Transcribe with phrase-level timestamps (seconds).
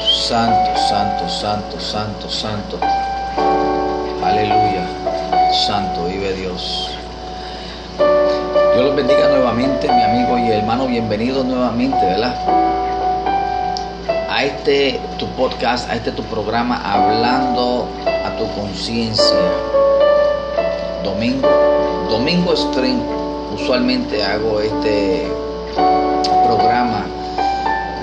[0.00, 2.78] Santo, santo, santo, santo, santo.
[4.24, 4.88] Aleluya.
[5.66, 6.88] Santo, vive Dios.
[7.98, 10.86] Dios los bendiga nuevamente, mi amigo y hermano.
[10.86, 12.34] Bienvenido nuevamente, ¿verdad?
[14.30, 19.36] A este tu podcast, a este tu programa, hablando a tu conciencia.
[21.04, 21.46] Domingo,
[22.08, 23.02] domingo stream.
[23.54, 25.30] Usualmente hago este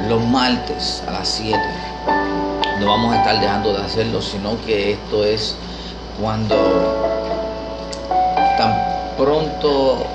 [0.08, 1.58] los martes a las 7.
[2.80, 5.56] No vamos a estar dejando de hacerlo, sino que esto es
[6.22, 6.56] cuando
[8.58, 8.74] tan
[9.18, 10.06] pronto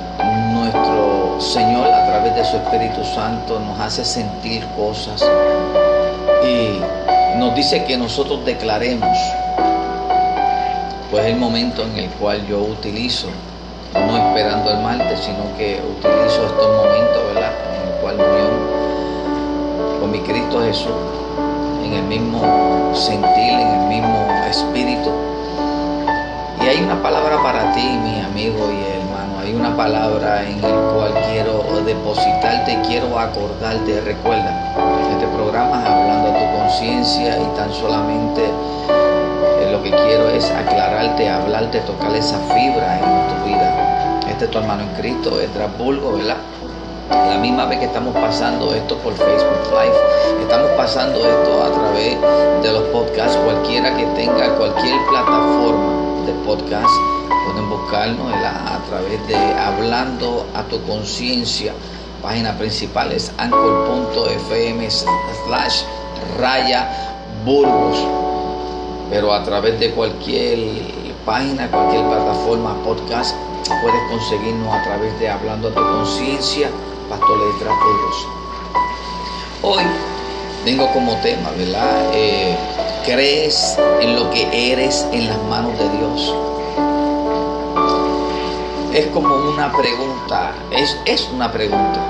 [0.53, 5.25] nuestro Señor a través de su Espíritu Santo nos hace sentir cosas
[6.45, 6.81] y
[7.39, 9.17] nos dice que nosotros declaremos,
[11.11, 13.29] pues el momento en el cual yo utilizo,
[13.95, 17.23] no esperando el martes, sino que utilizo estos momentos.
[17.33, 18.52] En el cual con
[20.13, 20.93] mi Cristo Jesús,
[21.83, 25.11] en el mismo sentir, en el mismo espíritu.
[26.61, 29.41] Y hay una palabra para ti, mi amigo y hermano.
[29.41, 34.03] Hay una palabra en el cual quiero depositarte, quiero acordarte.
[34.03, 34.75] Recuerda,
[35.13, 38.43] este programa es hablando a tu conciencia y tan solamente
[39.73, 44.21] lo que quiero es aclararte, hablarte, tocar esa fibra en tu vida.
[44.29, 46.37] Este es tu hermano en Cristo, es Bulgo, ¿verdad?
[47.13, 52.17] La misma vez que estamos pasando esto por Facebook Live, estamos pasando esto a través
[52.63, 53.37] de los podcasts.
[53.37, 56.95] Cualquiera que tenga cualquier plataforma de podcast,
[57.47, 61.75] pueden buscarnos a través de Hablando a tu conciencia.
[62.23, 65.83] Página principal es anchor.fm slash
[66.39, 66.89] raya
[67.45, 67.99] burgos.
[69.11, 70.59] Pero a través de cualquier
[71.27, 73.37] página, cualquier plataforma, podcast,
[73.83, 76.71] puedes conseguirnos a través de Hablando a tu conciencia
[77.13, 77.71] Pastor Letra
[79.61, 79.83] Hoy
[80.65, 82.11] vengo como tema, ¿verdad?
[82.15, 82.57] Eh,
[83.05, 86.35] ¿Crees en lo que eres en las manos de Dios?
[88.95, 92.03] Es como una pregunta, es, es una pregunta.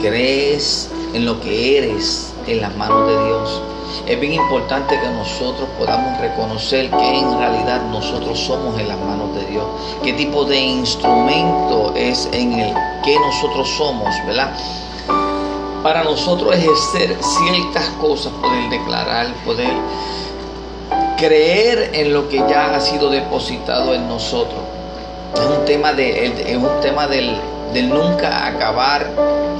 [0.00, 3.62] ¿Crees en lo que eres en las manos de Dios?
[4.06, 9.34] Es bien importante que nosotros podamos reconocer que en realidad nosotros somos en las manos
[9.34, 9.64] de Dios.
[10.02, 14.52] ¿Qué tipo de instrumento es en el que nosotros somos, verdad?
[15.82, 19.72] Para nosotros ejercer ciertas cosas, poder declarar, poder
[21.16, 24.60] creer en lo que ya ha sido depositado en nosotros.
[25.34, 27.40] Es un tema, de, es un tema del,
[27.72, 29.10] del nunca acabar,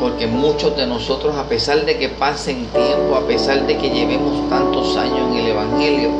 [0.00, 4.48] porque muchos de nosotros, a pesar de que pasen tiempo, a pesar de que llevemos
[4.48, 6.10] tantos años en el Evangelio,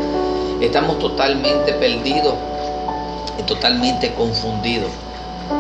[0.61, 2.35] estamos totalmente perdidos
[3.39, 4.91] y totalmente confundidos.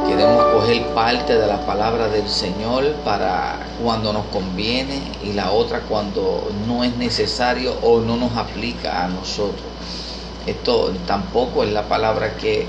[0.09, 5.81] Queremos coger parte de la palabra del Señor para cuando nos conviene y la otra
[5.81, 9.63] cuando no es necesario o no nos aplica a nosotros.
[10.45, 12.67] Esto tampoco es la palabra que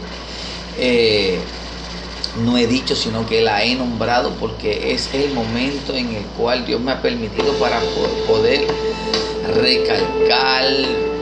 [0.78, 1.40] eh,
[2.44, 6.66] no he dicho, sino que la he nombrado porque es el momento en el cual
[6.66, 7.80] Dios me ha permitido para
[8.28, 8.68] poder
[9.56, 10.66] recalcar,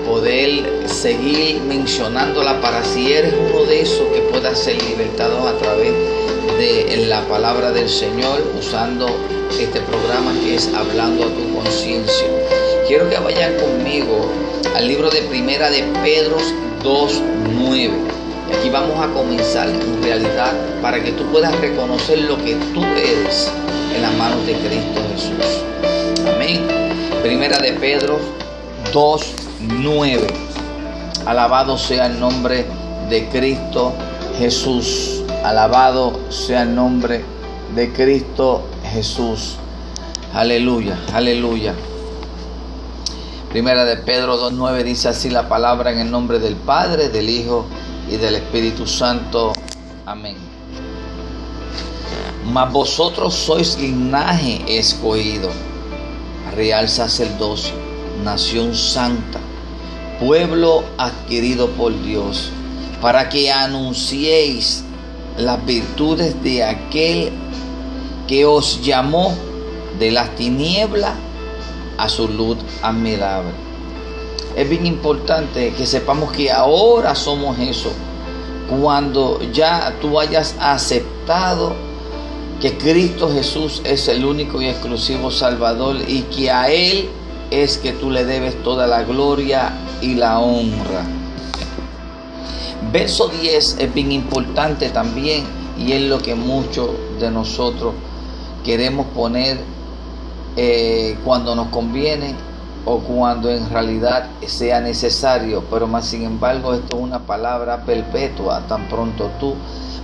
[0.06, 5.94] poder seguir mencionándola para si eres uno de esos que pueda ser libertado a través
[6.58, 9.08] de la palabra del Señor usando
[9.60, 12.28] este programa que es Hablando a tu conciencia.
[12.88, 14.32] Quiero que vayan conmigo
[14.76, 16.38] al libro de Primera de Pedro
[16.84, 18.15] 2.9.
[18.54, 23.52] Aquí vamos a comenzar en realidad para que tú puedas reconocer lo que tú eres
[23.96, 25.64] en las manos de Cristo Jesús.
[26.36, 26.68] Amén.
[27.24, 28.20] Primera de Pedro
[28.94, 30.28] 2.9.
[31.26, 32.66] Alabado sea el nombre
[33.10, 33.94] de Cristo
[34.38, 35.24] Jesús.
[35.44, 37.24] Alabado sea el nombre
[37.76, 39.58] de Cristo Jesús.
[40.34, 41.74] Aleluya, aleluya.
[43.50, 47.66] Primera de Pedro 2.9 dice así la palabra en el nombre del Padre, del Hijo
[48.10, 49.54] y del Espíritu Santo.
[50.06, 50.38] Amén.
[52.46, 55.50] Mas vosotros sois linaje escogido,
[56.56, 57.74] real sacerdocio,
[58.24, 59.40] nación santa,
[60.20, 62.52] pueblo adquirido por Dios,
[63.02, 64.84] para que anunciéis
[65.38, 67.32] las virtudes de aquel
[68.28, 69.36] que os llamó
[70.00, 71.14] de las tinieblas
[71.98, 73.65] a su luz admirable.
[74.56, 77.92] Es bien importante que sepamos que ahora somos eso.
[78.82, 81.74] Cuando ya tú hayas aceptado
[82.62, 87.10] que Cristo Jesús es el único y exclusivo Salvador y que a Él
[87.52, 91.04] es que tú le debes toda la gloria y la honra.
[92.92, 95.44] Verso 10 es bien importante también
[95.78, 96.90] y es lo que muchos
[97.20, 97.94] de nosotros
[98.64, 99.60] queremos poner
[100.56, 102.36] eh, cuando nos conviene
[102.86, 108.62] o cuando en realidad sea necesario, pero más sin embargo esto es una palabra perpetua,
[108.68, 109.56] tan pronto tú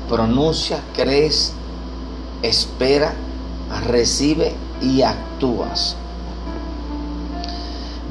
[0.10, 1.54] pronuncias, crees,
[2.42, 3.14] espera,
[3.88, 5.96] recibe y actúas.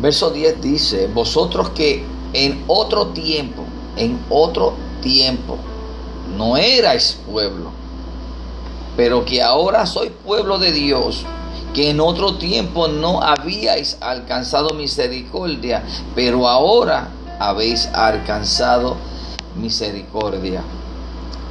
[0.01, 3.65] Verso 10 dice, vosotros que en otro tiempo,
[3.97, 5.59] en otro tiempo,
[6.39, 7.71] no erais pueblo,
[8.97, 11.25] pero que ahora sois pueblo de Dios,
[11.75, 15.83] que en otro tiempo no habíais alcanzado misericordia,
[16.15, 17.09] pero ahora
[17.39, 18.97] habéis alcanzado
[19.57, 20.63] misericordia.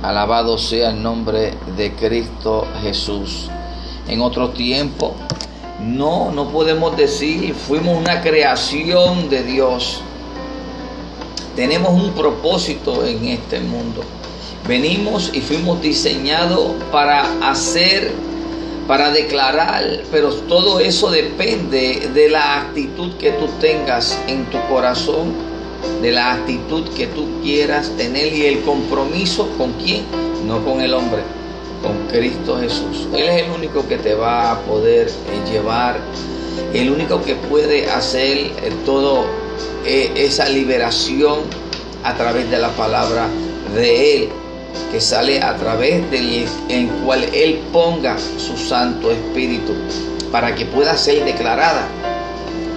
[0.01, 3.49] Alabado sea el nombre de Cristo Jesús.
[4.07, 5.13] En otro tiempo,
[5.81, 10.01] no, no podemos decir, fuimos una creación de Dios.
[11.55, 14.01] Tenemos un propósito en este mundo.
[14.67, 18.13] Venimos y fuimos diseñados para hacer,
[18.89, 25.31] para declarar, pero todo eso depende de la actitud que tú tengas en tu corazón,
[26.01, 30.05] de la actitud que tú quieras tener y el compromiso con quién,
[30.47, 31.21] no con el hombre,
[31.83, 33.07] con Cristo Jesús.
[33.13, 35.99] Él es el único que te va a poder eh, llevar,
[36.73, 39.23] el único que puede hacer eh, todo
[39.85, 41.41] eh, esa liberación
[42.03, 43.27] a través de la palabra
[43.75, 44.29] de Él
[44.91, 49.73] que sale a través del en cual Él ponga su Santo Espíritu
[50.31, 51.87] para que pueda ser declarada.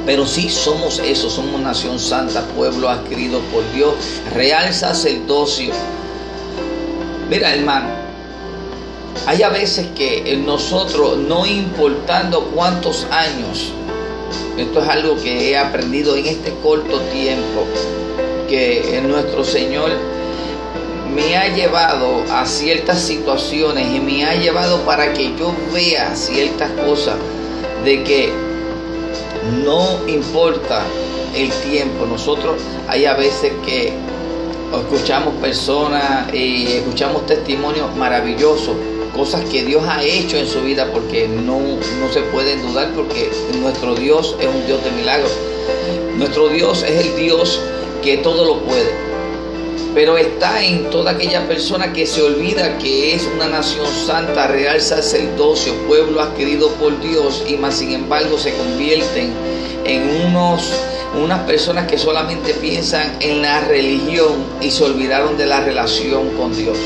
[0.04, 3.94] Pero sí somos eso, somos nación santa, pueblo adquirido por Dios,
[4.34, 5.72] real sacerdocio.
[7.30, 7.88] Mira, hermano,
[9.26, 13.72] hay a veces que nosotros, no importando cuántos años,
[14.58, 17.64] esto es algo que he aprendido en este corto tiempo,
[18.48, 19.92] que nuestro Señor
[21.42, 27.16] ha llevado a ciertas situaciones y me ha llevado para que yo vea ciertas cosas
[27.84, 28.32] de que
[29.64, 30.84] no importa
[31.34, 32.06] el tiempo.
[32.06, 33.92] Nosotros hay a veces que
[34.72, 38.76] escuchamos personas y escuchamos testimonios maravillosos,
[39.12, 43.32] cosas que Dios ha hecho en su vida porque no, no se pueden dudar porque
[43.60, 45.32] nuestro Dios es un Dios de milagros.
[46.16, 47.60] Nuestro Dios es el Dios
[48.00, 49.11] que todo lo puede
[49.94, 54.80] pero está en toda aquella persona que se olvida que es una nación santa, real
[54.80, 59.32] sacerdocio, pueblo adquirido por Dios y más sin embargo se convierten
[59.84, 60.72] en unos,
[61.22, 66.56] unas personas que solamente piensan en la religión y se olvidaron de la relación con
[66.56, 66.78] Dios.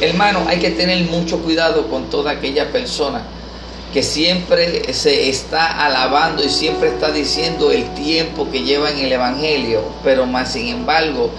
[0.00, 3.22] Hermano, hay que tener mucho cuidado con toda aquella persona
[3.92, 9.12] que siempre se está alabando y siempre está diciendo el tiempo que lleva en el
[9.12, 11.30] Evangelio, pero más sin embargo,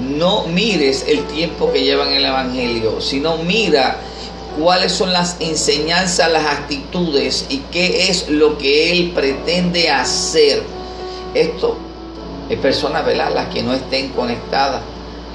[0.00, 3.98] no mires el tiempo que lleva en el Evangelio, sino mira
[4.58, 10.62] cuáles son las enseñanzas, las actitudes y qué es lo que Él pretende hacer.
[11.34, 11.76] Esto
[12.48, 13.32] es personas, ¿verdad?
[13.34, 14.80] Las que no estén conectadas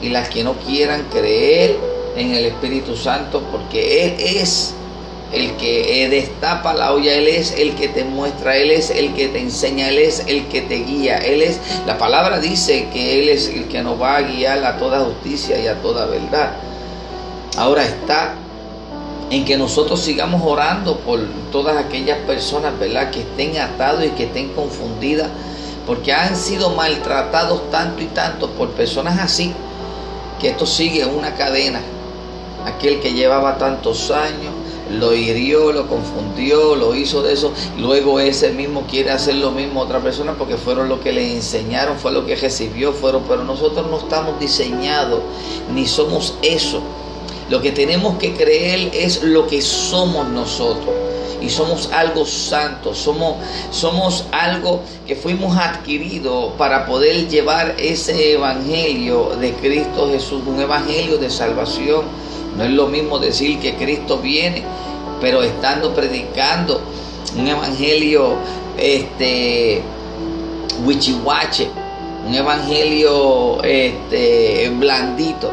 [0.02, 1.78] y las que no quieran creer
[2.16, 4.74] en el Espíritu Santo, porque Él es
[5.33, 9.27] el que destapa la olla, Él es el que te muestra, Él es el que
[9.27, 13.30] te enseña, Él es el que te guía, Él es, la palabra dice que Él
[13.30, 16.53] es el que nos va a guiar a toda justicia y a toda verdad.
[17.57, 18.35] Ahora está
[19.30, 21.19] en que nosotros sigamos orando por
[21.51, 23.09] todas aquellas personas, ¿verdad?
[23.09, 25.30] Que estén atados y que estén confundidas,
[25.88, 29.52] porque han sido maltratados tanto y tanto por personas así,
[30.40, 31.81] que esto sigue una cadena.
[32.66, 34.54] Aquel que llevaba tantos años,
[34.94, 37.52] lo hirió, lo confundió, lo hizo de eso.
[37.78, 41.33] Luego ese mismo quiere hacer lo mismo a otra persona porque fueron lo que le
[41.35, 45.21] enseñaron, fue lo que recibió, fueron, pero nosotros no estamos diseñados
[45.73, 46.81] ni somos eso.
[47.50, 50.95] Lo que tenemos que creer es lo que somos nosotros.
[51.42, 53.35] Y somos algo santo, somos,
[53.69, 61.18] somos algo que fuimos adquiridos para poder llevar ese evangelio de Cristo Jesús, un evangelio
[61.18, 62.22] de salvación
[62.57, 64.64] no es lo mismo decir que Cristo viene,
[65.19, 66.81] pero estando predicando
[67.38, 68.36] un evangelio
[68.78, 69.81] este
[70.86, 71.68] wichihuache,
[72.28, 75.52] un evangelio este blandito.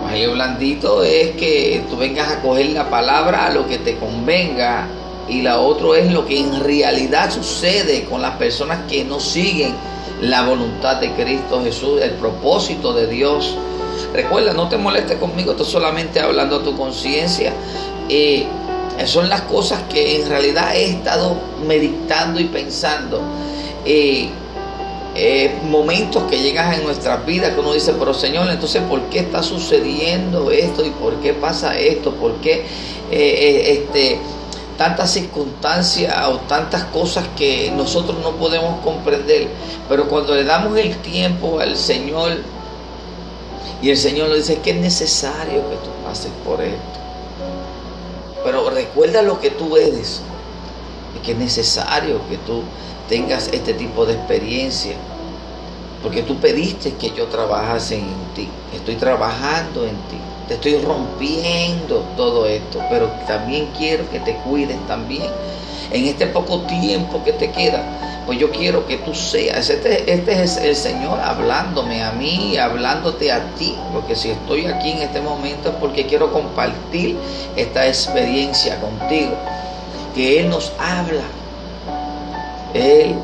[0.00, 4.86] Evangelio blandito es que tú vengas a coger la palabra a lo que te convenga
[5.28, 9.74] y la otra es lo que en realidad sucede con las personas que no siguen
[10.20, 13.56] la voluntad de Cristo Jesús, el propósito de Dios
[14.14, 17.52] Recuerda, no te molestes conmigo, estoy solamente hablando a tu conciencia.
[18.08, 18.46] Eh,
[19.06, 23.20] son las cosas que en realidad he estado meditando y pensando.
[23.84, 24.28] Eh,
[25.16, 29.18] eh, momentos que llegan en nuestras vidas que uno dice, pero Señor, entonces, ¿por qué
[29.18, 30.86] está sucediendo esto?
[30.86, 32.14] ¿Y por qué pasa esto?
[32.14, 32.64] ¿Por qué
[33.10, 34.20] este,
[34.76, 39.48] tantas circunstancias o tantas cosas que nosotros no podemos comprender.
[39.88, 42.38] Pero cuando le damos el tiempo al Señor
[43.84, 46.78] y el Señor nos dice que es necesario que tú pases por esto.
[48.42, 50.22] Pero recuerda lo que tú eres,
[51.22, 52.62] que es necesario que tú
[53.10, 54.94] tengas este tipo de experiencia.
[56.02, 58.48] Porque tú pediste que yo trabajase en ti.
[58.74, 60.16] Estoy trabajando en ti.
[60.48, 62.80] Te estoy rompiendo todo esto.
[62.88, 65.28] Pero también quiero que te cuides también.
[65.90, 68.13] En este poco tiempo que te queda.
[68.26, 69.68] Pues yo quiero que tú seas.
[69.68, 73.76] Este, este es el Señor hablándome a mí, hablándote a ti.
[73.92, 77.16] Porque si estoy aquí en este momento es porque quiero compartir
[77.56, 79.34] esta experiencia contigo.
[80.14, 81.22] Que Él nos habla.
[82.72, 83.14] Él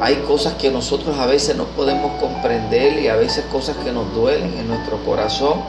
[0.00, 4.12] hay cosas que nosotros a veces no podemos comprender y a veces cosas que nos
[4.14, 5.60] duelen en nuestro corazón,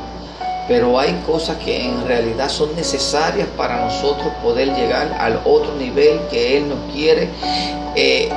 [0.67, 6.19] pero hay cosas que en realidad son necesarias para nosotros poder llegar al otro nivel
[6.29, 7.29] que Él nos quiere
[7.95, 8.29] eh,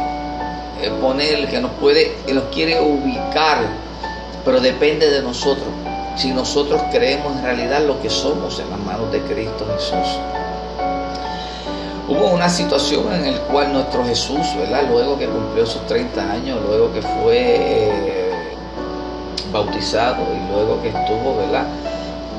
[0.91, 3.59] poner, que nos puede, que nos quiere ubicar,
[4.45, 5.69] pero depende de nosotros.
[6.17, 10.19] Si nosotros creemos en realidad lo que somos en las manos de Cristo Jesús.
[12.09, 14.83] Hubo una situación en la cual nuestro Jesús, ¿verdad?
[14.89, 18.33] Luego que cumplió sus 30 años, luego que fue eh,
[19.51, 21.65] bautizado y luego que estuvo, ¿verdad?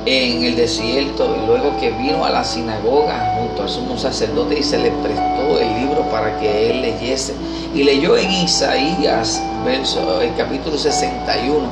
[0.05, 4.63] En el desierto y luego que vino a la sinagoga junto al sumo sacerdote y
[4.63, 7.33] se le prestó el libro para que él leyese.
[7.73, 11.67] Y leyó en Isaías, verso, el capítulo 61.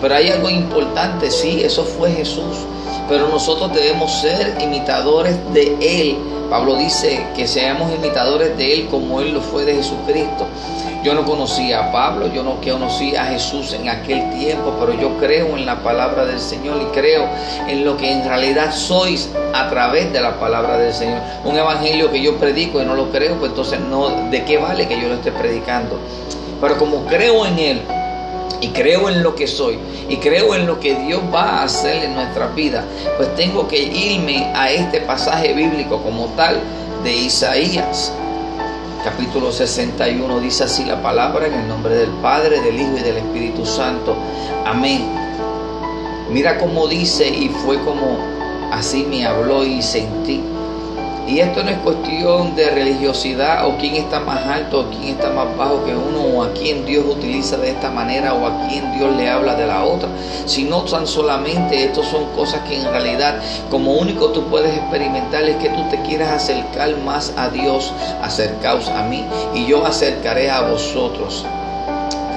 [0.00, 2.56] Pero hay algo importante, sí, eso fue Jesús.
[3.08, 6.16] Pero nosotros debemos ser imitadores de Él
[6.50, 10.48] Pablo dice que seamos imitadores de Él como Él lo fue de Jesucristo.
[11.02, 15.16] Yo no conocía a Pablo, yo no conocía a Jesús en aquel tiempo, pero yo
[15.18, 17.26] creo en la palabra del Señor y creo
[17.66, 21.20] en lo que en realidad sois a través de la palabra del Señor.
[21.44, 24.86] Un evangelio que yo predico y no lo creo, pues entonces no, ¿de qué vale
[24.86, 25.98] que yo lo esté predicando?
[26.60, 27.82] Pero como creo en Él,
[28.60, 29.78] y creo en lo que soy
[30.08, 32.84] y creo en lo que Dios va a hacer en nuestra vida,
[33.16, 36.60] pues tengo que irme a este pasaje bíblico como tal
[37.02, 38.12] de Isaías.
[39.02, 43.16] Capítulo 61 dice así la palabra en el nombre del Padre, del Hijo y del
[43.16, 44.14] Espíritu Santo.
[44.66, 45.08] Amén.
[46.30, 48.18] Mira cómo dice y fue como
[48.70, 50.42] así me habló y sentí
[51.26, 55.30] y esto no es cuestión de religiosidad o quién está más alto o quién está
[55.30, 58.92] más bajo que uno o a quién Dios utiliza de esta manera o a quién
[58.98, 60.08] Dios le habla de la otra,
[60.46, 65.56] sino tan solamente estas son cosas que en realidad como único tú puedes experimentar es
[65.56, 69.24] que tú te quieras acercar más a Dios, acercaos a mí
[69.54, 71.44] y yo acercaré a vosotros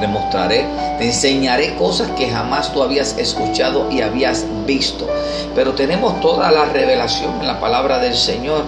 [0.04, 0.66] te mostraré,
[0.98, 5.08] te enseñaré cosas que jamás tú habías escuchado y habías visto.
[5.56, 8.66] Pero tenemos toda la revelación en la palabra del Señor.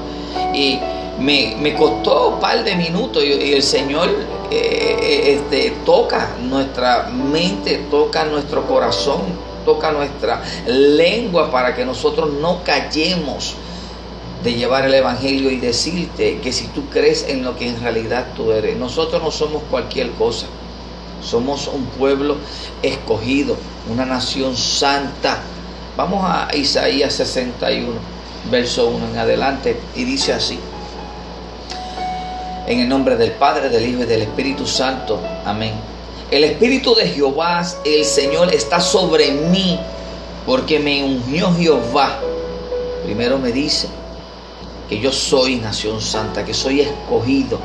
[0.54, 0.80] Y
[1.20, 4.08] me, costó un par de minutos y, el Señor
[4.50, 9.20] eh, eh, este, toca nuestra mente, toca nuestro corazón,
[9.66, 13.56] toca nuestra lengua para que nosotros no callemos
[14.42, 18.28] de llevar el Evangelio y decirte que si tú crees en lo que en realidad
[18.38, 20.48] tú eres, nosotros no somos cualquier cosa.
[21.26, 22.38] Somos un pueblo
[22.84, 23.58] escogido,
[23.92, 25.40] una nación santa.
[25.98, 27.94] Vamos a Isaías 61,
[28.52, 30.60] verso 1 en adelante, y dice así.
[32.68, 35.20] En el nombre del Padre, del Hijo y del Espíritu Santo.
[35.46, 35.74] Amén.
[36.30, 39.80] El Espíritu de Jehová, el Señor, está sobre mí,
[40.46, 42.20] porque me ungió Jehová.
[43.04, 43.88] Primero me dice
[44.88, 47.60] que yo soy nación santa, que soy escogido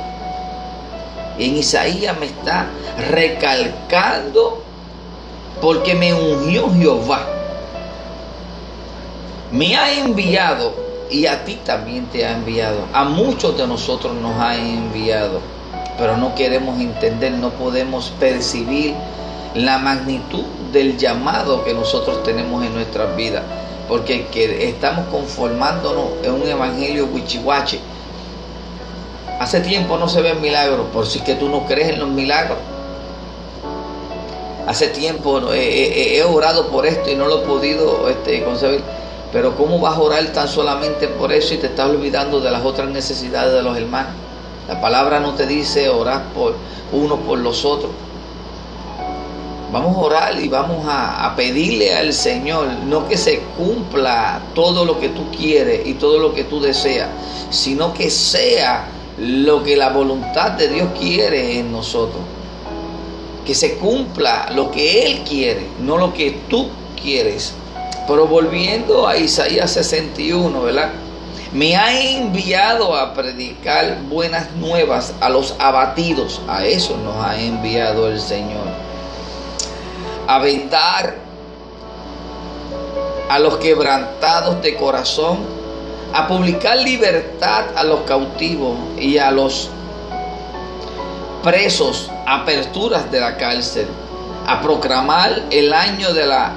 [1.40, 2.66] en Isaías me está
[3.10, 4.62] recalcando
[5.60, 7.26] porque me ungió Jehová.
[9.50, 10.74] Me ha enviado
[11.10, 12.84] y a ti también te ha enviado.
[12.92, 15.40] A muchos de nosotros nos ha enviado,
[15.98, 18.94] pero no queremos entender, no podemos percibir
[19.54, 23.42] la magnitud del llamado que nosotros tenemos en nuestras vidas,
[23.88, 27.80] porque que estamos conformándonos en un evangelio huichihuache
[29.40, 32.58] Hace tiempo no se ven milagros, por si que tú no crees en los milagros.
[34.66, 38.82] Hace tiempo he, orado por esto y no lo he podido este, concebir.
[39.32, 42.62] Pero ¿cómo vas a orar tan solamente por eso y te estás olvidando de las
[42.62, 44.12] otras necesidades de los hermanos?
[44.68, 46.54] La palabra no te dice orar por
[46.92, 47.92] uno por los otros.
[49.72, 55.00] Vamos a orar y vamos a, pedirle al Señor, no que se cumpla todo lo
[55.00, 57.08] que tú quieres y todo lo que tú deseas,
[57.48, 62.22] sino que sea lo que la voluntad de Dios quiere en nosotros.
[63.44, 66.68] Que se cumpla lo que Él quiere, no lo que tú
[67.00, 67.52] quieres.
[68.06, 70.90] Pero volviendo a Isaías 61, ¿verdad?
[71.52, 76.40] Me ha enviado a predicar buenas nuevas a los abatidos.
[76.48, 78.66] A eso nos ha enviado el Señor.
[80.26, 81.16] A vendar
[83.28, 85.59] a los quebrantados de corazón.
[86.12, 89.70] A publicar libertad a los cautivos y a los
[91.42, 93.86] presos, aperturas de la cárcel.
[94.46, 96.52] A proclamar el año de la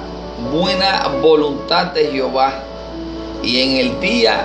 [0.52, 2.62] buena voluntad de Jehová.
[3.42, 4.44] Y en el día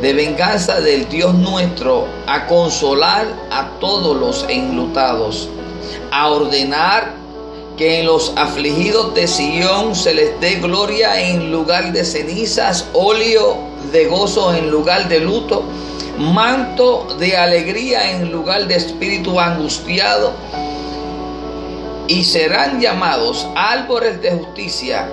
[0.00, 5.48] de venganza del Dios nuestro, a consolar a todos los enlutados,
[6.10, 7.19] a ordenar
[7.80, 13.56] que en los afligidos de Sión se les dé gloria en lugar de cenizas, óleo
[13.90, 15.62] de gozo en lugar de luto,
[16.18, 20.32] manto de alegría en lugar de espíritu angustiado,
[22.06, 25.08] y serán llamados árboles de justicia,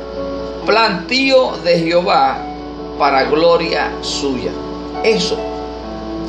[0.65, 2.43] plantío de Jehová
[2.99, 4.51] para gloria suya.
[5.05, 5.37] Eso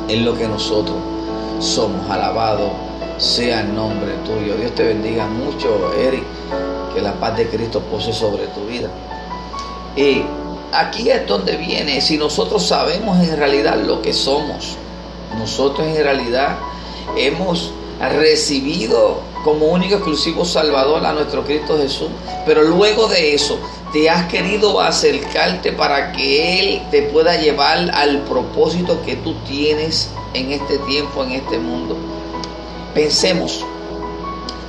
[0.07, 0.95] es lo que nosotros
[1.59, 2.09] somos.
[2.09, 2.88] Alabado
[3.19, 4.55] sea el nombre tuyo.
[4.55, 6.23] Dios te bendiga mucho, Eric.
[6.93, 8.89] Que la paz de Cristo pose sobre tu vida.
[9.95, 10.23] Y
[10.71, 14.77] aquí es donde viene, si nosotros sabemos en realidad lo que somos,
[15.37, 16.57] nosotros en realidad
[17.17, 22.09] hemos recibido como único exclusivo Salvador a nuestro Cristo Jesús,
[22.45, 23.57] pero luego de eso
[23.91, 30.09] te has querido acercarte para que Él te pueda llevar al propósito que tú tienes
[30.33, 31.97] en este tiempo, en este mundo.
[32.93, 33.63] Pensemos,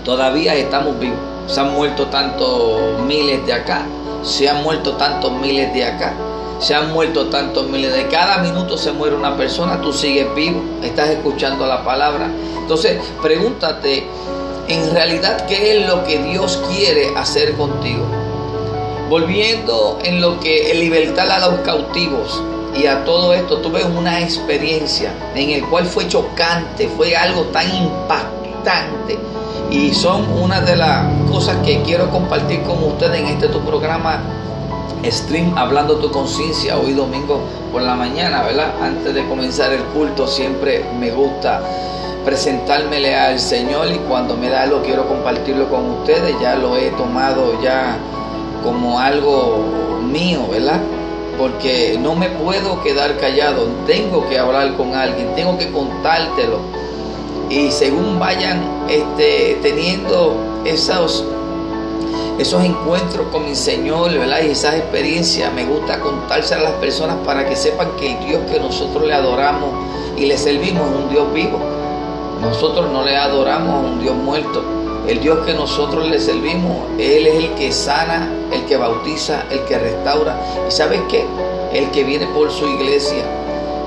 [0.05, 1.19] todavía estamos vivos.
[1.47, 3.87] Se han muerto tantos miles de acá,
[4.23, 6.15] se han muerto tantos miles de acá,
[6.61, 10.63] se han muerto tantos miles de cada minuto se muere una persona, tú sigues vivo,
[10.83, 12.31] estás escuchando la palabra.
[12.59, 14.07] Entonces, pregúntate
[14.69, 18.05] en realidad qué es lo que Dios quiere hacer contigo.
[19.09, 22.43] Volviendo en lo que el libertad a los cautivos
[22.77, 27.65] y a todo esto, tuve una experiencia en el cual fue chocante, fue algo tan
[27.75, 29.19] impactante
[29.71, 34.21] y son una de las cosas que quiero compartir con ustedes en este tu programa
[35.05, 37.41] stream hablando tu conciencia hoy domingo
[37.73, 38.73] por la mañana, ¿verdad?
[38.83, 41.63] Antes de comenzar el culto siempre me gusta
[42.25, 46.91] presentármele al Señor y cuando me da algo quiero compartirlo con ustedes, ya lo he
[46.91, 47.97] tomado ya
[48.63, 49.65] como algo
[50.03, 50.81] mío, ¿verdad?
[51.39, 56.59] Porque no me puedo quedar callado, tengo que hablar con alguien, tengo que contártelo.
[57.49, 61.25] Y según vayan este, teniendo esos,
[62.39, 64.43] esos encuentros con mi Señor, ¿verdad?
[64.47, 68.43] Y esas experiencias, me gusta contarse a las personas para que sepan que el Dios
[68.51, 69.71] que nosotros le adoramos
[70.17, 71.59] y le servimos es un Dios vivo.
[72.41, 74.80] Nosotros no le adoramos a un Dios muerto.
[75.11, 79.65] El Dios que nosotros le servimos, Él es el que sana, el que bautiza, el
[79.65, 80.39] que restaura.
[80.69, 81.27] ¿Y sabes qué?
[81.73, 83.25] El que viene por su iglesia.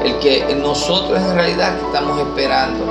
[0.04, 2.84] El que nosotros en realidad estamos esperando.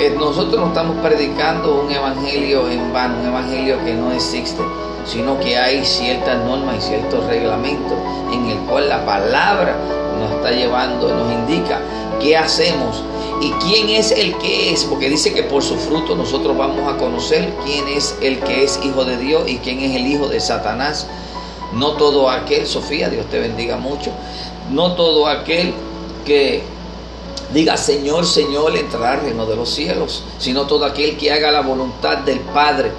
[0.00, 4.62] Eh, nosotros no estamos predicando un evangelio en vano, un evangelio que no existe,
[5.04, 7.96] sino que hay ciertas normas y ciertos reglamentos
[8.32, 9.76] en el cual la palabra
[10.18, 11.78] nos está llevando, nos indica
[12.20, 13.04] qué hacemos
[13.40, 16.98] y quién es el que es, porque dice que por su fruto nosotros vamos a
[16.98, 20.40] conocer quién es el que es hijo de Dios y quién es el hijo de
[20.40, 21.06] Satanás.
[21.72, 24.10] No todo aquel, Sofía, Dios te bendiga mucho,
[24.70, 25.72] no todo aquel
[26.24, 26.62] que
[27.54, 31.62] diga Señor, Señor, entrará al reino de los cielos, sino todo aquel que haga la
[31.62, 32.92] voluntad del Padre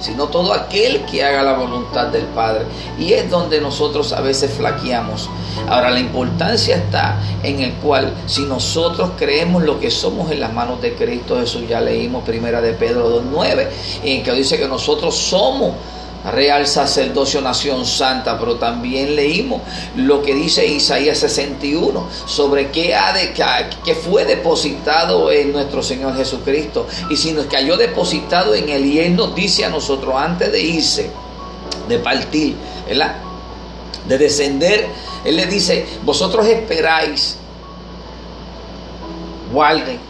[0.00, 2.64] sino todo aquel que haga la voluntad del Padre.
[2.98, 5.28] Y es donde nosotros a veces flaqueamos.
[5.68, 10.52] Ahora, la importancia está en el cual, si nosotros creemos lo que somos en las
[10.52, 13.68] manos de Cristo Jesús, ya leímos primera de Pedro 2.9,
[14.04, 15.74] en que dice que nosotros somos
[16.24, 19.62] real sacerdocio, nación santa, pero también leímos
[19.96, 23.32] lo que dice Isaías 61 sobre qué, ha de,
[23.94, 26.86] fue depositado en nuestro Señor Jesucristo.
[27.08, 30.60] Y si nos cayó depositado en él, y Él nos dice a nosotros antes de
[30.60, 31.10] irse,
[31.88, 32.56] de partir,
[32.86, 33.16] ¿verdad?
[34.06, 34.88] de descender,
[35.24, 37.36] Él le dice, vosotros esperáis,
[39.52, 40.09] guarden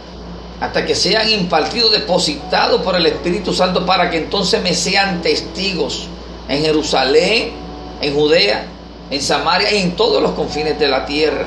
[0.61, 6.07] hasta que sean impartidos, depositados por el Espíritu Santo para que entonces me sean testigos
[6.47, 7.51] en Jerusalén,
[7.99, 8.67] en Judea,
[9.09, 11.45] en Samaria y en todos los confines de la tierra.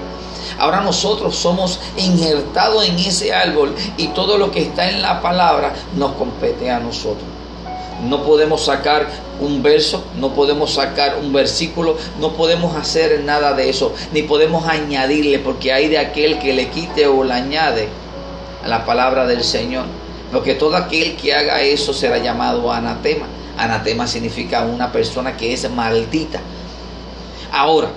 [0.59, 5.72] Ahora nosotros somos injertados en ese árbol y todo lo que está en la palabra
[5.96, 7.24] nos compete a nosotros.
[8.09, 9.09] No podemos sacar
[9.40, 14.66] un verso, no podemos sacar un versículo, no podemos hacer nada de eso, ni podemos
[14.66, 18.04] añadirle, porque hay de aquel que le quite o le añade
[18.66, 19.85] la palabra del Señor.
[20.33, 23.27] Porque todo aquel que haga eso será llamado anatema.
[23.57, 26.40] Anatema significa una persona que es maldita.
[27.53, 27.88] Ahora,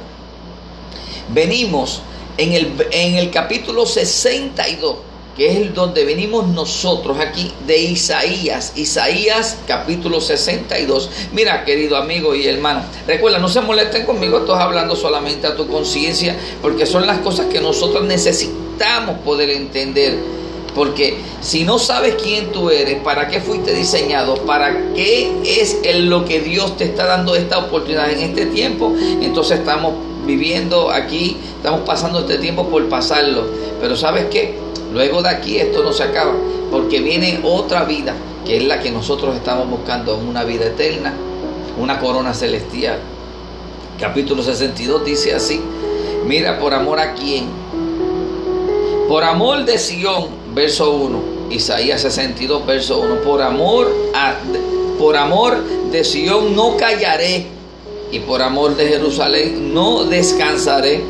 [1.33, 2.01] venimos
[2.37, 4.97] en el, en el capítulo 62,
[5.35, 11.09] que es el donde venimos nosotros aquí, de Isaías, Isaías capítulo 62.
[11.33, 15.67] Mira, querido amigo y hermano, recuerda, no se molesten conmigo, estoy hablando solamente a tu
[15.67, 20.37] conciencia, porque son las cosas que nosotros necesitamos poder entender.
[20.77, 26.23] Porque si no sabes quién tú eres, para qué fuiste diseñado, para qué es lo
[26.23, 29.95] que Dios te está dando esta oportunidad en este tiempo, entonces estamos
[30.27, 33.47] viviendo aquí, estamos pasando este tiempo por pasarlo.
[33.81, 34.53] Pero sabes qué,
[34.93, 36.33] luego de aquí esto no se acaba,
[36.69, 38.13] porque viene otra vida,
[38.45, 41.11] que es la que nosotros estamos buscando, una vida eterna,
[41.79, 42.99] una corona celestial.
[43.99, 45.59] Capítulo 62 dice así,
[46.27, 47.47] mira por amor a quién,
[49.07, 51.51] por amor de Sión verso 1.
[51.51, 53.21] Isaías 62, verso 1.
[53.21, 54.35] Por amor, a,
[54.97, 57.45] por amor de Sión no callaré
[58.11, 61.03] y por amor de Jerusalén no descansaré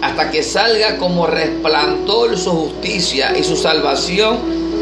[0.00, 4.38] hasta que salga como resplandor su justicia y su salvación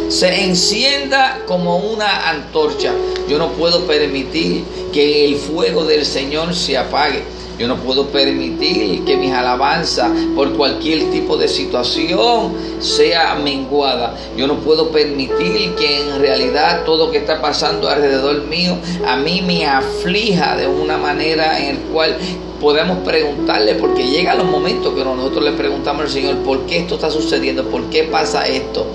[0.09, 2.93] se encienda como una antorcha.
[3.27, 7.23] Yo no puedo permitir que el fuego del Señor se apague.
[7.59, 14.17] Yo no puedo permitir que mis alabanzas por cualquier tipo de situación sea menguada.
[14.37, 19.17] Yo no puedo permitir que en realidad todo lo que está pasando alrededor mío a
[19.17, 22.17] mí me aflija de una manera en el cual
[22.61, 26.95] podemos preguntarle, porque llega los momentos que nosotros le preguntamos al Señor, ¿por qué esto
[26.97, 27.65] está sucediendo?
[27.69, 28.87] ¿Por qué pasa esto?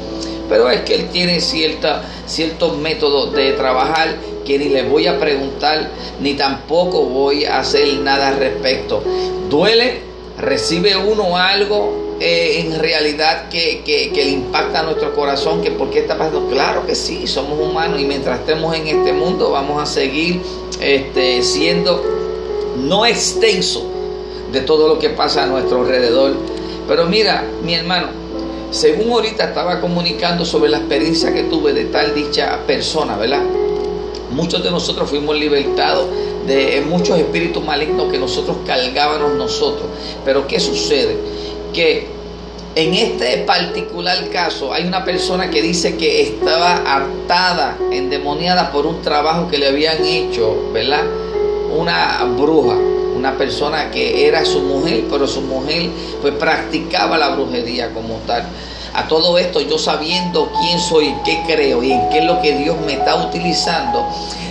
[0.50, 4.18] Pero es que Él tiene cierta, ciertos métodos de trabajar
[4.50, 9.04] que ni le voy a preguntar, ni tampoco voy a hacer nada al respecto.
[9.48, 10.02] Duele,
[10.40, 15.92] recibe uno algo eh, en realidad que, que, le impacta a nuestro corazón, que por
[15.92, 16.48] qué está pasando.
[16.48, 20.42] Claro que sí, somos humanos y mientras estemos en este mundo vamos a seguir
[20.82, 22.04] este, siendo
[22.88, 23.84] no extenso
[24.52, 26.34] de todo lo que pasa a nuestro alrededor.
[26.88, 28.08] Pero mira, mi hermano,
[28.72, 33.44] según ahorita estaba comunicando sobre la experiencia que tuve de tal dicha persona, ¿verdad?
[34.40, 36.08] Muchos de nosotros fuimos libertados
[36.48, 39.86] de muchos espíritus malignos que nosotros cargábamos nosotros.
[40.24, 41.18] Pero ¿qué sucede?
[41.74, 42.08] Que
[42.76, 49.02] en este particular caso hay una persona que dice que estaba atada, endemoniada por un
[49.02, 51.04] trabajo que le habían hecho, ¿verdad?
[51.78, 52.78] Una bruja,
[53.18, 55.90] una persona que era su mujer, pero su mujer
[56.22, 58.48] pues practicaba la brujería como tal.
[58.94, 62.58] A todo esto yo sabiendo quién soy, qué creo y en qué es lo que
[62.58, 64.06] Dios me está utilizando,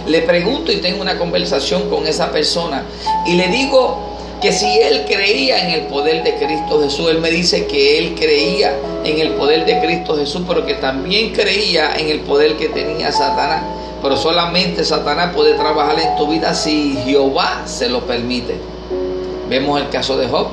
[0.07, 2.85] le pregunto y tengo una conversación con esa persona
[3.27, 4.09] y le digo
[4.41, 8.15] que si él creía en el poder de Cristo Jesús, él me dice que él
[8.15, 8.73] creía
[9.05, 13.11] en el poder de Cristo Jesús, pero que también creía en el poder que tenía
[13.11, 13.63] Satanás.
[14.01, 18.55] Pero solamente Satanás puede trabajar en tu vida si Jehová se lo permite.
[19.49, 20.47] Vemos el caso de Job.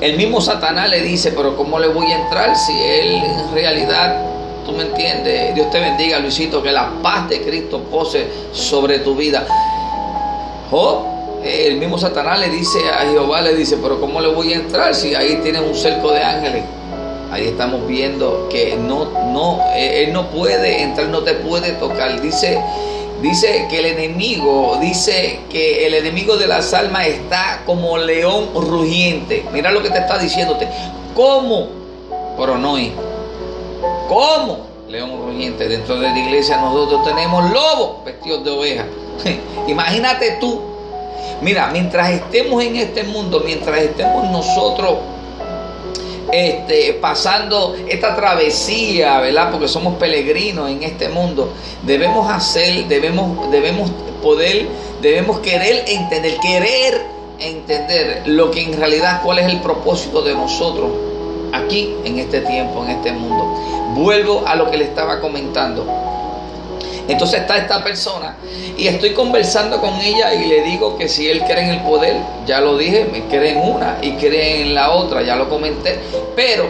[0.00, 4.16] El mismo Satanás le dice, pero ¿cómo le voy a entrar si él en realidad,
[4.64, 5.54] tú me entiendes?
[5.54, 9.46] Dios te bendiga, Luisito, que la paz de Cristo pose sobre tu vida.
[10.70, 11.04] Job,
[11.44, 14.94] el mismo Satanás le dice a Jehová, le dice, pero ¿cómo le voy a entrar
[14.94, 16.64] si ahí tienes un cerco de ángeles?
[17.30, 22.22] Ahí estamos viendo que no, no, él no puede entrar, no te puede tocar.
[22.22, 22.58] Dice
[23.22, 29.44] Dice que el enemigo, dice que el enemigo de las almas está como león rugiente.
[29.52, 30.66] Mira lo que te está diciéndote.
[31.14, 31.68] ¿Cómo?
[32.36, 32.92] Pronoí.
[34.08, 34.66] ¿Cómo?
[34.88, 35.68] León rugiente.
[35.68, 38.86] Dentro de la iglesia nosotros tenemos lobos vestidos de oveja.
[39.68, 40.62] Imagínate tú.
[41.42, 44.94] Mira, mientras estemos en este mundo, mientras estemos nosotros
[46.32, 49.50] este, pasando esta travesía, ¿verdad?
[49.50, 51.52] Porque somos peregrinos en este mundo.
[51.82, 53.90] Debemos hacer, debemos, debemos
[54.22, 54.66] poder,
[55.00, 57.00] debemos querer entender, querer
[57.38, 60.90] entender lo que en realidad, cuál es el propósito de nosotros
[61.52, 63.44] aquí en este tiempo, en este mundo.
[63.94, 65.86] Vuelvo a lo que le estaba comentando.
[67.08, 68.36] Entonces está esta persona
[68.76, 72.16] y estoy conversando con ella y le digo que si él cree en el poder,
[72.46, 75.98] ya lo dije, me cree en una y cree en la otra, ya lo comenté,
[76.36, 76.68] pero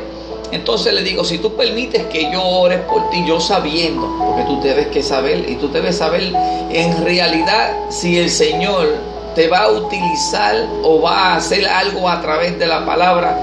[0.53, 4.61] entonces le digo, si tú permites que yo ore por ti, yo sabiendo, porque tú
[4.61, 6.33] debes que saber y tú debes saber
[6.71, 8.89] en realidad si el Señor
[9.35, 13.39] te va a utilizar o va a hacer algo a través de la palabra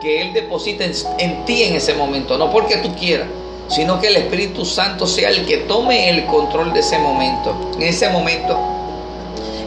[0.00, 0.84] que Él deposita
[1.18, 3.26] en ti en ese momento, no porque tú quieras
[3.68, 7.72] sino que el Espíritu Santo sea el que tome el control de ese momento.
[7.76, 8.58] En ese momento,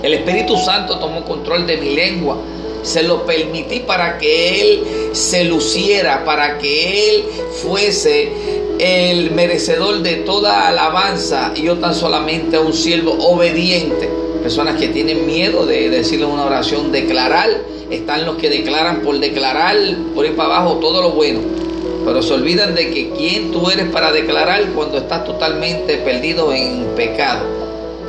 [0.03, 2.37] el Espíritu Santo tomó control de mi lengua.
[2.83, 4.83] Se lo permití para que Él
[5.13, 7.25] se luciera, para que Él
[7.61, 8.31] fuese
[8.79, 14.09] el merecedor de toda alabanza y yo tan solamente un siervo obediente.
[14.41, 17.49] Personas que tienen miedo de decirle una oración, declarar
[17.89, 19.75] están los que declaran por declarar
[20.13, 21.66] por ir para abajo todo lo bueno.
[22.07, 26.85] Pero se olvidan de que quién tú eres para declarar cuando estás totalmente perdido en
[26.95, 27.41] pecado.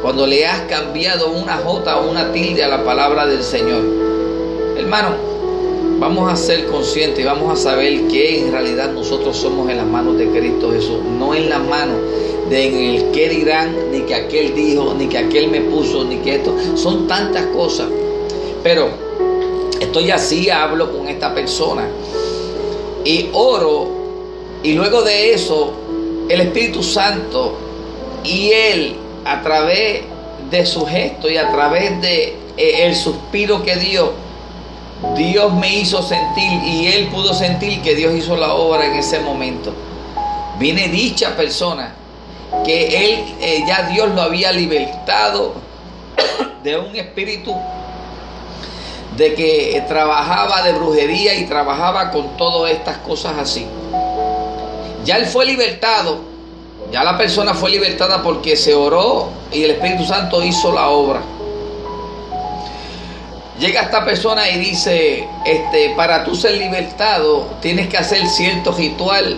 [0.00, 3.82] Cuando le has cambiado una jota o una tilde a la palabra del Señor.
[4.76, 5.16] Hermano,
[5.98, 9.86] vamos a ser conscientes y vamos a saber que en realidad nosotros somos en las
[9.86, 11.96] manos de Cristo Jesús, no en las manos
[12.50, 16.36] de el qué dirán, ni que aquel dijo, ni que aquel me puso, ni que
[16.36, 16.54] esto.
[16.76, 17.88] Son tantas cosas.
[18.62, 18.90] Pero
[19.80, 21.88] estoy así, hablo con esta persona
[23.04, 23.88] y oro
[24.62, 25.72] y luego de eso
[26.28, 27.56] el Espíritu Santo
[28.24, 30.02] y Él a través
[30.50, 34.12] de su gesto y a través de eh, el suspiro que dio,
[35.16, 39.20] Dios me hizo sentir y Él pudo sentir que Dios hizo la obra en ese
[39.20, 39.72] momento.
[40.58, 41.94] Viene dicha persona
[42.64, 45.54] que Él eh, ya Dios lo había libertado
[46.64, 47.54] de un espíritu
[49.18, 53.66] de que trabajaba de brujería y trabajaba con todas estas cosas así.
[55.04, 56.20] Ya él fue libertado,
[56.92, 61.20] ya la persona fue libertada porque se oró y el Espíritu Santo hizo la obra.
[63.58, 69.36] Llega esta persona y dice, este, para tú ser libertado tienes que hacer cierto ritual,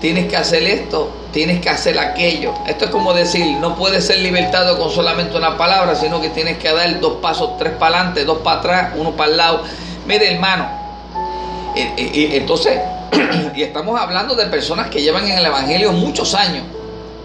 [0.00, 2.54] tienes que hacer esto, tienes que hacer aquello.
[2.66, 6.58] Esto es como decir, no puedes ser libertado con solamente una palabra, sino que tienes
[6.58, 9.62] que dar dos pasos, tres para adelante, dos para atrás, uno para el lado.
[10.06, 10.66] Mire, hermano,
[11.76, 12.80] eh, eh, entonces,
[13.54, 16.64] y estamos hablando de personas que llevan en el Evangelio muchos años,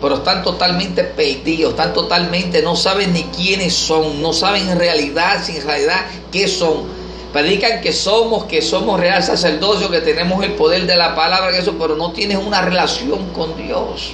[0.02, 5.42] pero están totalmente perdidos, están totalmente, no saben ni quiénes son, no saben en realidad,
[5.42, 6.95] sin realidad, qué son
[7.36, 11.58] predican que somos, que somos real sacerdocio, que tenemos el poder de la palabra, que
[11.58, 14.14] eso, pero no tienes una relación con Dios.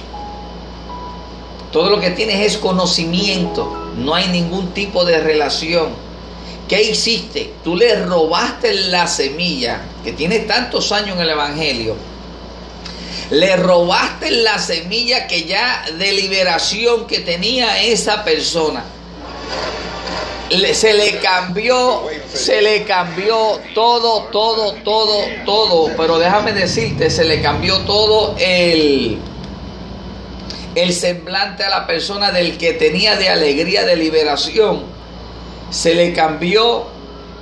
[1.70, 5.90] Todo lo que tienes es conocimiento, no hay ningún tipo de relación.
[6.66, 7.54] ¿Qué hiciste?
[7.62, 11.94] Tú le robaste la semilla, que tiene tantos años en el Evangelio.
[13.30, 18.82] Le robaste la semilla que ya de liberación que tenía esa persona
[20.74, 25.90] se le cambió, se le cambió todo, todo, todo, todo.
[25.96, 29.18] Pero déjame decirte, se le cambió todo el,
[30.74, 34.82] el semblante a la persona del que tenía de alegría, de liberación.
[35.70, 36.86] Se le cambió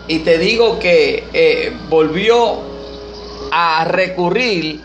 [0.06, 2.60] y te digo que eh, volvió
[3.50, 4.80] a recurrir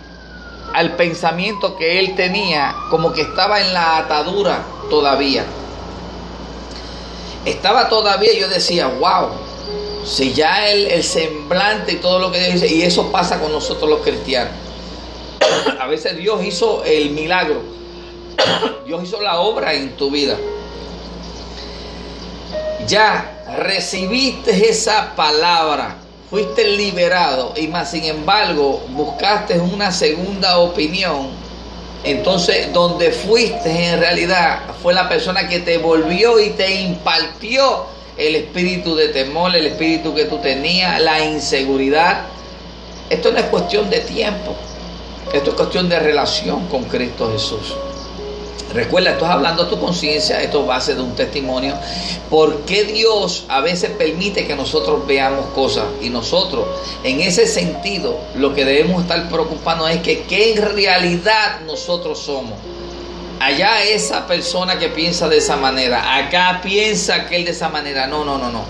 [0.73, 5.45] al pensamiento que él tenía, como que estaba en la atadura todavía
[7.45, 9.29] estaba todavía, yo decía, wow,
[10.05, 13.89] si ya el, semblante y todo lo que Dios dice, y eso pasa con nosotros
[13.89, 14.53] los cristianos.
[15.79, 17.62] A veces Dios hizo el milagro,
[18.86, 20.38] Dios hizo la obra en tu vida.
[22.88, 25.97] Ya recibiste esa palabra,
[26.29, 31.44] fuiste liberado y más sin embargo buscaste una segunda opinión
[32.06, 38.36] entonces, donde fuiste en realidad fue la persona que te volvió y te impartió el
[38.36, 42.22] espíritu de temor, el espíritu que tú tenías, la inseguridad.
[43.10, 44.56] Esto no es cuestión de tiempo,
[45.34, 47.76] esto es cuestión de relación con Cristo Jesús.
[48.74, 51.76] Recuerda, estás hablando a tu conciencia, esto es base de un testimonio.
[52.30, 55.86] ¿Por qué Dios a veces permite que nosotros veamos cosas?
[56.02, 56.68] Y nosotros,
[57.04, 62.60] en ese sentido, lo que debemos estar preocupando es que qué en realidad nosotros somos.
[63.39, 68.08] Allá esa persona que piensa de esa manera, acá piensa aquel de esa manera.
[68.08, 68.63] No, no, no, no.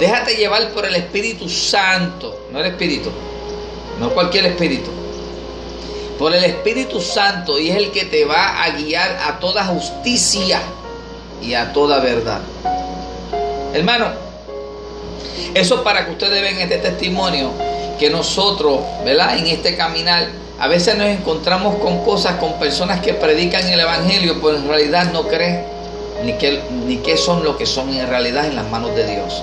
[0.00, 3.10] Déjate llevar por el Espíritu Santo, no el Espíritu,
[4.00, 4.90] no cualquier Espíritu
[6.20, 10.60] por el Espíritu Santo y es el que te va a guiar a toda justicia
[11.40, 12.40] y a toda verdad.
[13.72, 14.08] Hermano,
[15.54, 17.52] eso para que ustedes vean este testimonio
[17.98, 19.38] que nosotros, ¿verdad?
[19.38, 20.28] En este caminar,
[20.58, 25.10] a veces nos encontramos con cosas, con personas que predican el Evangelio, pero en realidad
[25.14, 25.64] no creen
[26.22, 29.42] ni qué, ni son lo que son en realidad en las manos de Dios.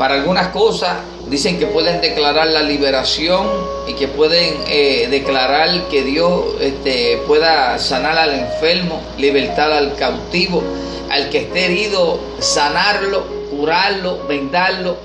[0.00, 0.96] Para algunas cosas
[1.28, 3.46] dicen que pueden declarar la liberación
[3.86, 10.62] y que pueden eh, declarar que Dios este, pueda sanar al enfermo, libertar al cautivo,
[11.10, 14.96] al que esté herido, sanarlo, curarlo, vendarlo,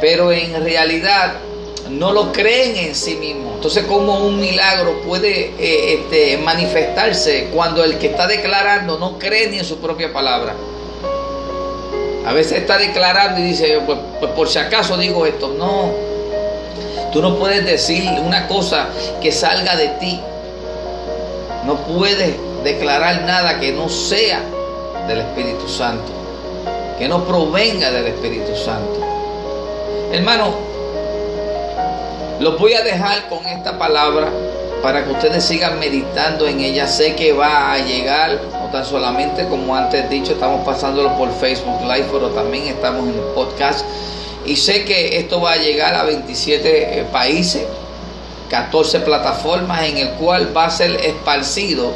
[0.00, 1.34] pero en realidad
[1.90, 3.52] no lo creen en sí mismo.
[3.54, 9.46] Entonces, ¿cómo un milagro puede eh, este, manifestarse cuando el que está declarando no cree
[9.46, 10.56] ni en su propia palabra?
[12.26, 15.54] A veces está declarando y dice, pues, pues, por si acaso digo esto.
[15.58, 15.90] No,
[17.12, 18.88] tú no puedes decir una cosa
[19.20, 20.20] que salga de ti.
[21.66, 24.40] No puedes declarar nada que no sea
[25.06, 26.12] del Espíritu Santo,
[26.98, 29.00] que no provenga del Espíritu Santo.
[30.12, 30.54] Hermano,
[32.40, 34.28] los voy a dejar con esta palabra
[34.82, 36.86] para que ustedes sigan meditando en ella.
[36.86, 38.38] Sé que va a llegar,
[38.74, 43.20] tan solamente como antes dicho, estamos pasándolo por Facebook Live, pero también estamos en el
[43.32, 43.86] podcast.
[44.44, 47.62] Y sé que esto va a llegar a 27 eh, países,
[48.50, 51.92] 14 plataformas en el cual va a ser esparcido.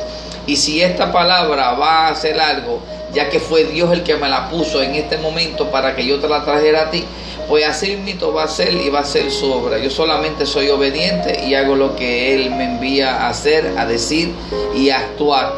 [0.46, 2.78] Y si esta palabra va a hacer algo,
[3.12, 6.20] ya que fue Dios el que me la puso en este momento para que yo
[6.20, 7.04] te la trajera a ti,
[7.48, 9.78] pues así mismo va a ser y va a ser su obra.
[9.78, 14.32] Yo solamente soy obediente y hago lo que Él me envía a hacer, a decir
[14.76, 15.52] y a actuar.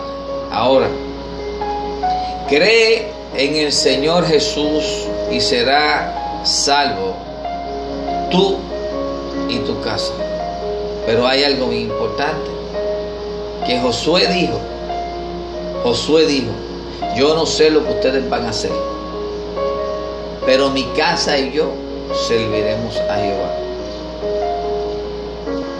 [0.50, 0.88] Ahora,
[2.50, 7.14] cree en el Señor Jesús y será salvo
[8.28, 8.56] tú
[9.48, 10.12] y tu casa.
[11.06, 12.50] Pero hay algo muy importante
[13.64, 14.58] que Josué dijo.
[15.84, 16.50] Josué dijo,
[17.16, 18.72] yo no sé lo que ustedes van a hacer,
[20.44, 21.70] pero mi casa y yo
[22.28, 23.54] serviremos a Jehová.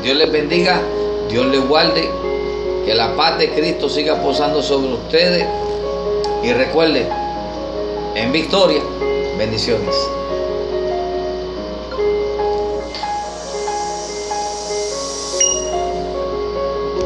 [0.02, 0.80] Dios les bendiga,
[1.28, 2.08] Dios les guarde,
[2.86, 5.46] que la paz de Cristo siga posando sobre ustedes
[6.42, 7.08] y recuerden,
[8.14, 8.82] en victoria,
[9.36, 10.19] bendiciones.